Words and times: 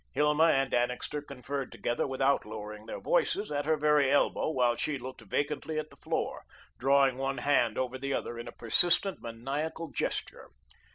Hilma 0.13 0.45
and 0.45 0.73
Annixter 0.73 1.21
conferred 1.21 1.71
together 1.71 2.07
without 2.07 2.43
lowering 2.43 2.87
their 2.87 2.99
voices, 2.99 3.51
at 3.51 3.65
her 3.65 3.77
very 3.77 4.09
elbow, 4.09 4.49
while 4.49 4.75
she 4.75 4.97
looked 4.97 5.21
vacantly 5.21 5.77
at 5.77 5.91
the 5.91 5.95
floor, 5.95 6.43
drawing 6.79 7.17
one 7.17 7.37
hand 7.37 7.77
over 7.77 7.99
the 7.99 8.11
other 8.11 8.39
in 8.39 8.47
a 8.47 8.51
persistent, 8.51 9.21
maniacal 9.21 9.91
gesture. 9.91 10.49